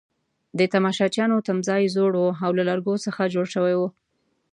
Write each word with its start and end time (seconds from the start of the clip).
د 0.57 0.59
تماشچیانو 0.73 1.37
تمځای 1.47 1.83
زوړ 1.95 2.11
وو 2.17 2.33
او 2.45 2.51
له 2.57 2.63
لرګو 2.69 2.95
څخه 3.05 3.31
جوړ 3.33 3.45
شوی 3.55 3.73
وو. 3.77 3.87